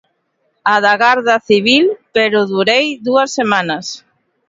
[0.73, 3.85] A da Garda Civil, pero durei dúas semanas.